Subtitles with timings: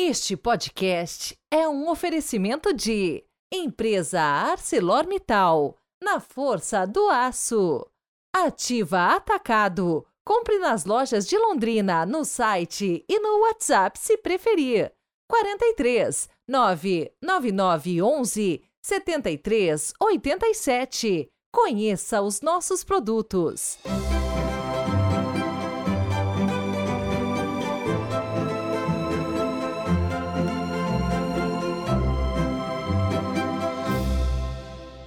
[0.00, 7.84] Este podcast é um oferecimento de Empresa ArcelorMittal, na força do aço.
[8.32, 10.06] Ativa Atacado.
[10.24, 14.92] Compre nas lojas de Londrina, no site e no WhatsApp se preferir.
[15.28, 21.28] 43 999 11 73 87.
[21.52, 23.80] Conheça os nossos produtos.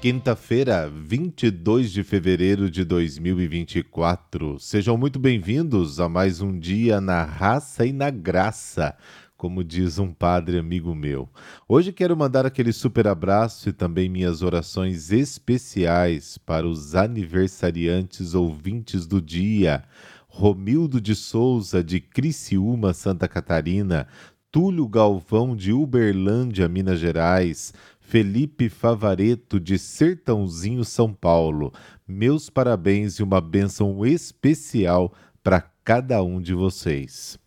[0.02, 4.59] Quinta-feira, 22 de fevereiro de 2024.
[4.59, 8.98] Sejam muito bem-vindos a mais um dia na raça e na graça,
[9.38, 11.30] como diz um padre amigo meu.
[11.70, 19.06] Hoje quero mandar aquele super abraço e também minhas orações especiais para os aniversariantes ouvintes
[19.06, 19.84] do dia.
[20.28, 24.08] Romildo de Souza, de Criciúma, Santa Catarina,
[24.52, 27.73] Túlio Galvão, de Uberlândia, Minas Gerais,
[28.12, 31.72] Felipe Favareto, de Sertãozinho, São Paulo.
[32.06, 37.40] Meus parabéns e uma bênção especial para cada um de vocês.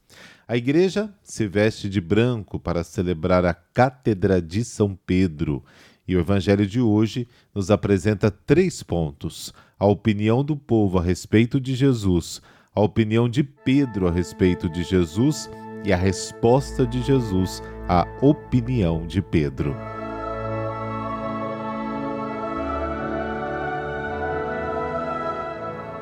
[0.48, 5.62] A igreja se veste de branco para celebrar a Cátedra de São Pedro.
[6.08, 11.60] E o evangelho de hoje nos apresenta três pontos: a opinião do povo a respeito
[11.60, 12.40] de Jesus,
[12.74, 15.46] a opinião de Pedro a respeito de Jesus
[15.84, 19.76] e a resposta de Jesus à opinião de Pedro.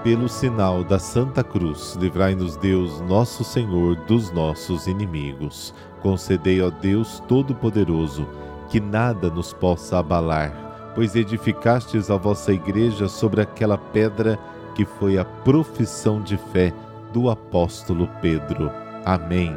[0.02, 5.72] Pelo sinal da Santa Cruz, livrai-nos Deus, nosso Senhor, dos nossos inimigos.
[6.00, 8.26] Concedei, ó Deus Todo-Poderoso,
[8.68, 14.36] que nada nos possa abalar, pois edificastes a vossa igreja sobre aquela pedra
[14.74, 16.74] que foi a profissão de fé
[17.12, 18.72] do apóstolo Pedro.
[19.04, 19.56] Amém.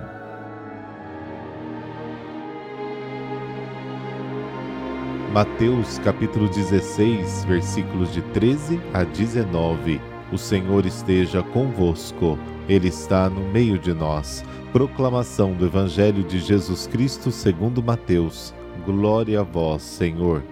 [5.33, 12.37] Mateus capítulo 16, versículos de 13 a 19 o Senhor esteja convosco,
[12.67, 14.43] Ele está no meio de nós.
[14.73, 18.53] Proclamação do Evangelho de Jesus Cristo segundo Mateus.
[18.85, 20.43] Glória a vós, Senhor.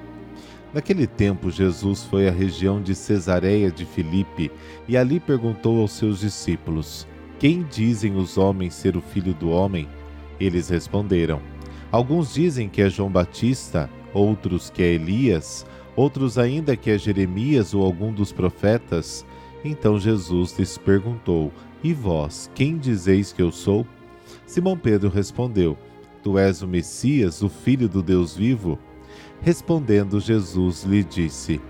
[0.73, 4.51] Naquele tempo, Jesus foi à região de Cesareia de Filipe
[4.87, 7.07] e ali perguntou aos seus discípulos:
[7.37, 9.87] Quem dizem os homens ser o filho do homem?
[10.39, 11.41] Eles responderam:
[11.91, 17.73] Alguns dizem que é João Batista, outros que é Elias, outros ainda que é Jeremias
[17.73, 19.25] ou algum dos profetas.
[19.63, 21.51] Então Jesus lhes perguntou:
[21.83, 23.85] E vós, quem dizeis que eu sou?
[24.45, 25.77] Simão Pedro respondeu:
[26.21, 28.77] Tu és o Messias, o Filho do Deus vivo?
[29.41, 31.61] Respondendo Jesus lhe disse: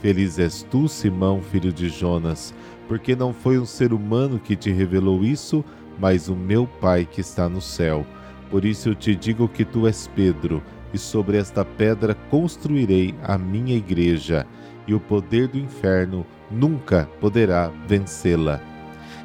[0.00, 2.54] Feliz és tu, Simão, filho de Jonas,
[2.88, 5.64] porque não foi um ser humano que te revelou isso,
[5.98, 8.04] mas o meu Pai que está no céu.
[8.50, 13.38] Por isso eu te digo que tu és Pedro, e sobre esta pedra construirei a
[13.38, 14.46] minha igreja,
[14.86, 18.60] e o poder do inferno nunca poderá vencê-la.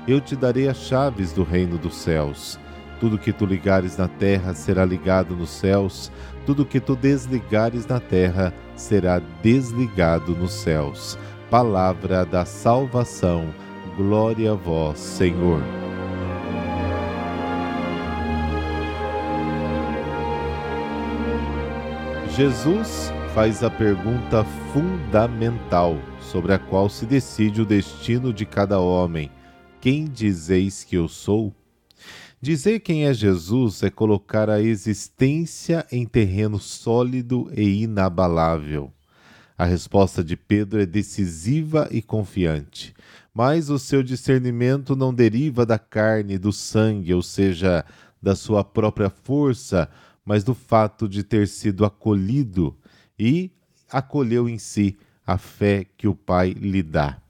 [0.07, 2.59] Eu te darei as chaves do reino dos céus.
[2.99, 6.11] Tudo que tu ligares na terra será ligado nos céus,
[6.45, 11.19] tudo que tu desligares na terra será desligado nos céus.
[11.49, 13.53] Palavra da salvação.
[13.95, 15.61] Glória a vós, Senhor.
[22.37, 24.43] Jesus faz a pergunta
[24.73, 29.29] fundamental sobre a qual se decide o destino de cada homem:
[29.79, 31.53] Quem dizeis que eu sou?
[32.41, 38.91] Dizer quem é Jesus é colocar a existência em terreno sólido e inabalável.
[39.55, 42.91] A resposta de Pedro é decisiva e confiante,
[43.31, 47.85] mas o seu discernimento não deriva da carne do sangue, ou seja,
[48.19, 49.87] da sua própria força,
[50.25, 52.75] mas do fato de ter sido acolhido
[53.17, 53.51] e
[53.89, 57.21] acolheu em si a fé que o Pai lhe dá.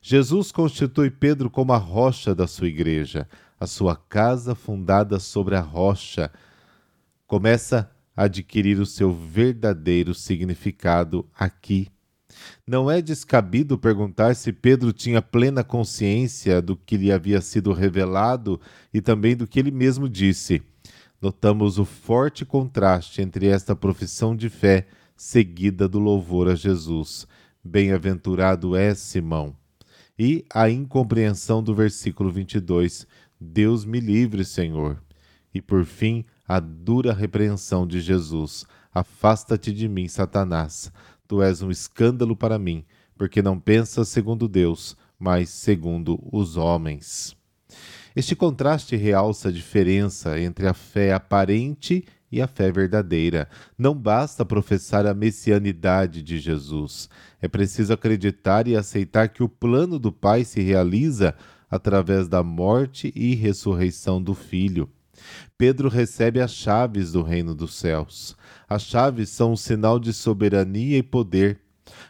[0.00, 3.28] Jesus constitui Pedro como a rocha da sua igreja,
[3.58, 6.30] a sua casa fundada sobre a rocha.
[7.26, 11.88] Começa a adquirir o seu verdadeiro significado aqui.
[12.66, 18.60] Não é descabido perguntar se Pedro tinha plena consciência do que lhe havia sido revelado
[18.92, 20.62] e também do que ele mesmo disse.
[21.20, 24.86] Notamos o forte contraste entre esta profissão de fé
[25.16, 27.26] seguida do louvor a Jesus.
[27.64, 29.56] Bem-aventurado é Simão.
[30.18, 33.06] E a incompreensão do versículo 22,
[33.40, 35.02] Deus me livre, Senhor.
[35.52, 40.92] E por fim, a dura repreensão de Jesus: Afasta-te de mim, Satanás.
[41.26, 42.84] Tu és um escândalo para mim,
[43.16, 47.36] porque não pensas segundo Deus, mas segundo os homens.
[48.14, 53.48] Este contraste realça a diferença entre a fé aparente e a fé verdadeira.
[53.78, 57.08] Não basta professar a messianidade de Jesus.
[57.40, 61.34] É preciso acreditar e aceitar que o plano do Pai se realiza
[61.70, 64.88] através da morte e ressurreição do Filho.
[65.56, 68.36] Pedro recebe as chaves do reino dos céus.
[68.68, 71.60] As chaves são um sinal de soberania e poder.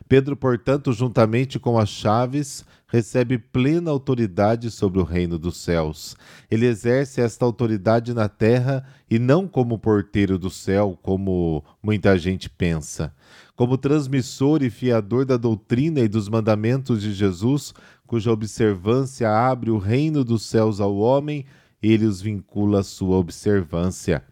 [0.08, 6.16] Pedro, portanto, juntamente com as chaves, recebe plena autoridade sobre o reino dos céus.
[6.50, 12.48] Ele exerce esta autoridade na terra e não como porteiro do céu, como muita gente
[12.48, 13.14] pensa.
[13.54, 17.74] Como transmissor e fiador da doutrina e dos mandamentos de Jesus,
[18.06, 21.44] cuja observância abre o reino dos céus ao homem,
[21.82, 24.22] ele os vincula à sua observância.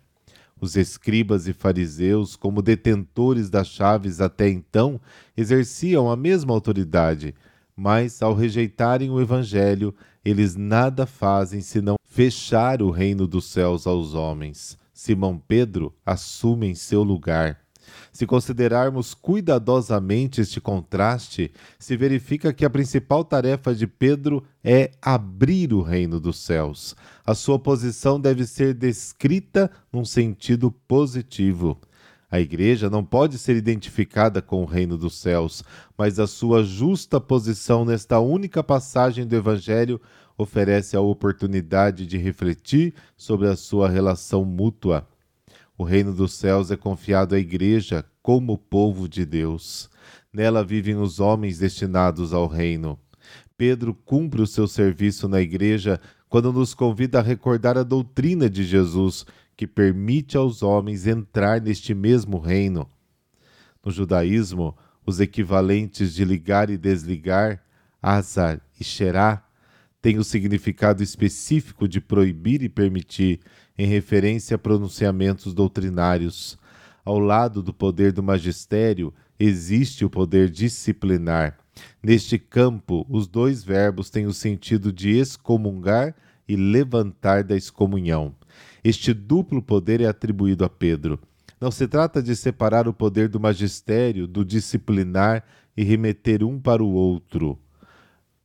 [0.60, 5.00] Os escribas e fariseus, como detentores das chaves até então,
[5.36, 7.34] exerciam a mesma autoridade,
[7.76, 14.14] mas ao rejeitarem o Evangelho, eles nada fazem senão fechar o reino dos céus aos
[14.14, 14.78] homens.
[14.92, 17.63] Simão Pedro assume em seu lugar.
[18.12, 25.72] Se considerarmos cuidadosamente este contraste, se verifica que a principal tarefa de Pedro é abrir
[25.72, 26.94] o reino dos céus.
[27.26, 31.80] A sua posição deve ser descrita num sentido positivo.
[32.30, 35.62] A igreja não pode ser identificada com o reino dos céus,
[35.96, 40.00] mas a sua justa posição nesta única passagem do Evangelho
[40.36, 45.06] oferece a oportunidade de refletir sobre a sua relação mútua.
[45.76, 49.90] O reino dos céus é confiado à igreja como povo de Deus.
[50.32, 52.98] Nela vivem os homens destinados ao reino.
[53.56, 58.64] Pedro cumpre o seu serviço na igreja quando nos convida a recordar a doutrina de
[58.64, 59.24] Jesus
[59.56, 62.88] que permite aos homens entrar neste mesmo reino.
[63.84, 64.76] No judaísmo,
[65.06, 67.62] os equivalentes de ligar e desligar,
[68.00, 69.44] azar e xerá,
[70.00, 73.40] têm o significado específico de proibir e permitir,
[73.76, 76.58] em referência a pronunciamentos doutrinários.
[77.04, 81.58] Ao lado do poder do magistério, existe o poder disciplinar.
[82.02, 86.14] Neste campo, os dois verbos têm o sentido de excomungar
[86.48, 88.34] e levantar da excomunhão.
[88.82, 91.18] Este duplo poder é atribuído a Pedro.
[91.60, 95.42] Não se trata de separar o poder do magistério, do disciplinar
[95.76, 97.58] e remeter um para o outro.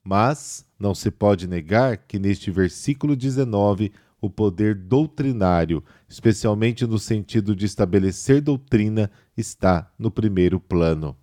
[0.03, 7.55] Mas não se pode negar que neste versículo 19 o poder doutrinário, especialmente no sentido
[7.55, 11.15] de estabelecer doutrina, está no primeiro plano.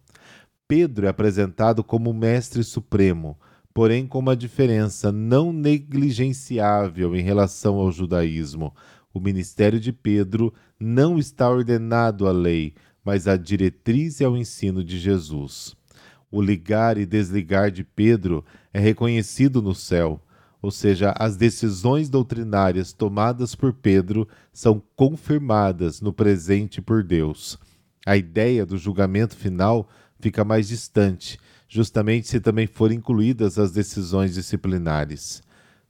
[0.69, 3.39] Pedro é apresentado como mestre supremo,
[3.73, 8.75] porém com uma diferença não negligenciável em relação ao judaísmo.
[9.13, 14.83] O ministério de Pedro não está ordenado à lei, mas à diretriz e ao ensino
[14.83, 15.77] de Jesus.
[16.31, 20.21] O ligar e desligar de Pedro é reconhecido no céu,
[20.67, 27.57] ou seja, as decisões doutrinárias tomadas por Pedro são confirmadas no presente por Deus.
[28.05, 34.35] A ideia do julgamento final fica mais distante, justamente se também forem incluídas as decisões
[34.35, 35.41] disciplinares.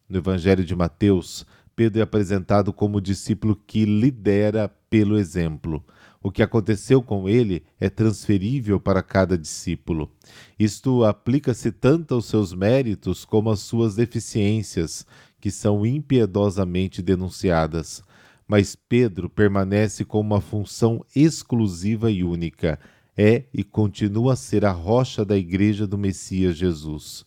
[0.06, 1.46] No Evangelho de Mateus,
[1.76, 5.84] Pedro é apresentado como o discípulo que lidera pelo exemplo.
[6.22, 10.10] O que aconteceu com ele é transferível para cada discípulo.
[10.58, 15.06] Isto aplica-se tanto aos seus méritos como às suas deficiências,
[15.38, 18.02] que são impiedosamente denunciadas.
[18.48, 22.78] Mas Pedro permanece com uma função exclusiva e única.
[23.16, 27.24] É e continua a ser a rocha da Igreja do Messias Jesus.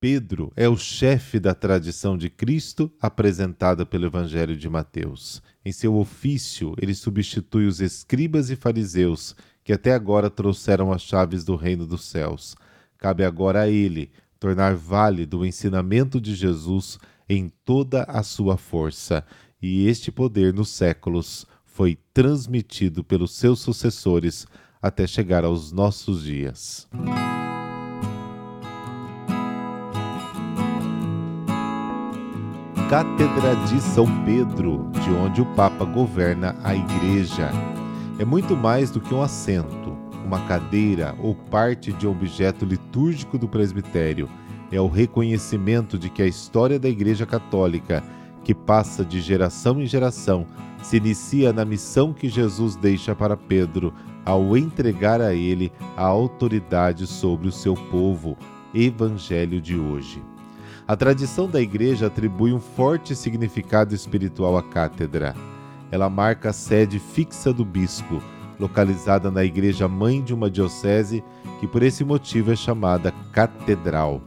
[0.00, 5.42] Pedro é o chefe da tradição de Cristo apresentada pelo Evangelho de Mateus.
[5.62, 11.44] Em seu ofício, ele substitui os escribas e fariseus que até agora trouxeram as chaves
[11.44, 12.56] do reino dos céus.
[12.96, 19.22] Cabe agora a ele tornar válido o ensinamento de Jesus em toda a sua força,
[19.60, 24.46] e este poder nos séculos foi transmitido pelos seus sucessores
[24.80, 26.88] até chegar aos nossos dias.
[32.90, 37.48] Cátedra de São Pedro, de onde o Papa governa a Igreja.
[38.18, 43.38] É muito mais do que um assento, uma cadeira ou parte de um objeto litúrgico
[43.38, 44.28] do presbitério.
[44.72, 48.02] É o reconhecimento de que a história da Igreja Católica,
[48.42, 50.44] que passa de geração em geração,
[50.82, 53.94] se inicia na missão que Jesus deixa para Pedro
[54.26, 58.36] ao entregar a ele a autoridade sobre o seu povo.
[58.74, 60.20] Evangelho de hoje.
[60.90, 65.36] A tradição da igreja atribui um forte significado espiritual à cátedra.
[65.88, 68.20] Ela marca a sede fixa do bispo,
[68.58, 71.22] localizada na igreja mãe de uma diocese,
[71.60, 74.20] que por esse motivo é chamada catedral.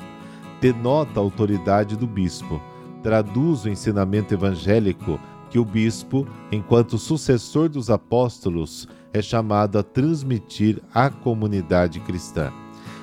[0.61, 2.61] Denota a autoridade do bispo,
[3.03, 10.81] traduz o ensinamento evangélico que o bispo, enquanto sucessor dos apóstolos, é chamado a transmitir
[10.93, 12.53] à comunidade cristã.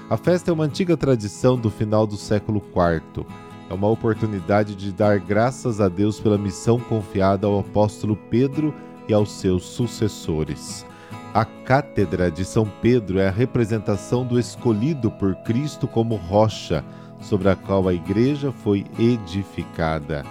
[0.09, 3.27] A festa é uma antiga tradição do final do século IV.
[3.71, 8.75] É uma oportunidade de dar graças a Deus pela missão confiada ao apóstolo Pedro
[9.09, 10.85] e aos seus sucessores.
[11.33, 16.85] A Cátedra de São Pedro é a representação do escolhido por Cristo como rocha
[17.21, 20.25] sobre a qual a igreja foi edificada.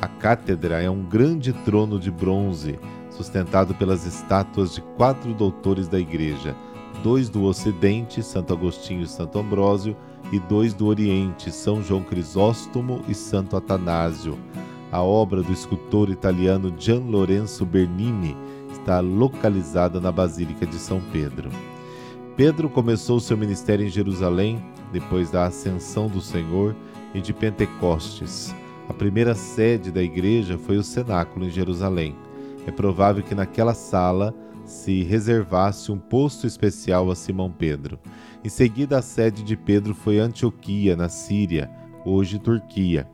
[0.00, 2.78] A cátedra é um grande trono de bronze,
[3.10, 6.56] sustentado pelas estátuas de quatro doutores da igreja,
[7.02, 9.96] dois do Ocidente, Santo Agostinho e Santo Ambrósio,
[10.32, 14.38] e dois do Oriente, São João Crisóstomo e Santo Atanásio.
[14.92, 18.36] A obra do escultor italiano Gian Lorenzo Bernini
[18.70, 21.48] está localizada na Basílica de São Pedro.
[22.36, 26.74] Pedro começou seu ministério em Jerusalém depois da ascensão do Senhor
[27.14, 28.54] e de Pentecostes.
[28.88, 32.16] A primeira sede da igreja foi o cenáculo em Jerusalém.
[32.66, 34.34] É provável que naquela sala
[34.70, 37.98] se reservasse um posto especial a Simão Pedro.
[38.44, 41.68] Em seguida, a sede de Pedro foi Antioquia, na Síria,
[42.04, 43.06] hoje Turquia.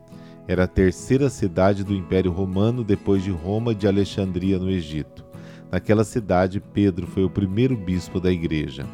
[0.47, 5.25] Era a terceira cidade do Império Romano depois de Roma e de Alexandria, no Egito.
[5.73, 8.87] Naquela cidade, Pedro foi o primeiro bispo da igreja.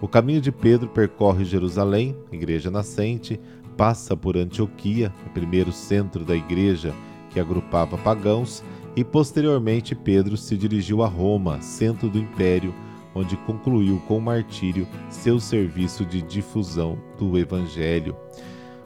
[0.00, 3.40] O caminho de Pedro percorre Jerusalém, igreja nascente,
[3.76, 6.94] passa por Antioquia, o primeiro centro da igreja
[7.30, 8.62] que agrupava pagãos,
[8.96, 12.74] e posteriormente Pedro se dirigiu a Roma, centro do império,
[13.14, 18.16] onde concluiu com o martírio seu serviço de difusão do evangelho.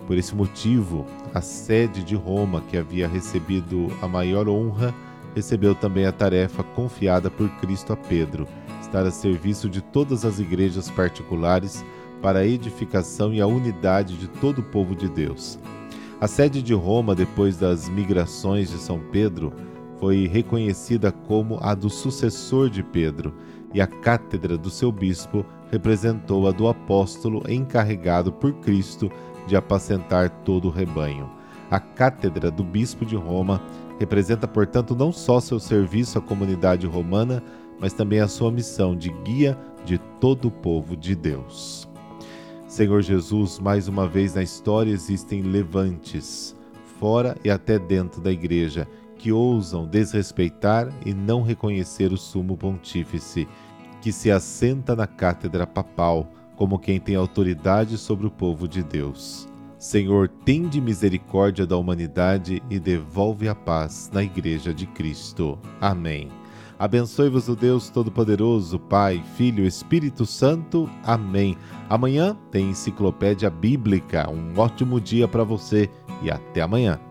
[0.06, 4.94] Por esse motivo, a sede de Roma, que havia recebido a maior honra,
[5.34, 8.48] recebeu também a tarefa confiada por Cristo a Pedro,
[8.80, 11.84] estar a serviço de todas as igrejas particulares
[12.22, 15.58] para a edificação e a unidade de todo o povo de Deus.
[16.20, 19.52] A sede de Roma, depois das migrações de São Pedro,
[19.98, 23.34] foi reconhecida como a do sucessor de Pedro,
[23.74, 29.10] e a cátedra do seu bispo representou a do apóstolo encarregado por Cristo
[29.46, 31.30] de apacentar todo o rebanho.
[31.70, 33.60] A cátedra do bispo de Roma
[33.98, 37.42] representa, portanto, não só seu serviço à comunidade romana,
[37.78, 41.88] mas também a sua missão de guia de todo o povo de Deus.
[42.66, 46.56] Senhor Jesus, mais uma vez na história existem levantes,
[46.98, 53.48] fora e até dentro da igreja, que ousam desrespeitar e não reconhecer o sumo pontífice,
[54.00, 59.48] que se assenta na cátedra papal como quem tem autoridade sobre o povo de Deus.
[59.78, 65.58] Senhor, tende misericórdia da humanidade e devolve a paz na Igreja de Cristo.
[65.80, 66.28] Amém.
[66.78, 70.88] Abençoe-vos o Deus Todo-Poderoso, Pai, Filho Espírito Santo.
[71.04, 71.56] Amém.
[71.88, 74.28] Amanhã tem Enciclopédia Bíblica.
[74.30, 75.90] Um ótimo dia para você
[76.22, 77.07] e até amanhã.